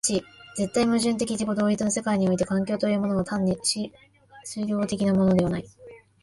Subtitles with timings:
[0.03, 5.65] しかし絶対矛盾的自己同一の世界において環境というのは単に質料的なものではない。